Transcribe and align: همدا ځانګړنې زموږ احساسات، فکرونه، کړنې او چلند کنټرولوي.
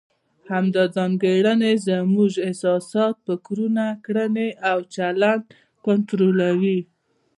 همدا 0.51 0.83
ځانګړنې 0.95 1.71
زموږ 1.87 2.31
احساسات، 2.47 3.15
فکرونه، 3.27 3.85
کړنې 4.05 4.47
او 4.69 4.77
چلند 4.93 5.43
کنټرولوي. 5.85 6.79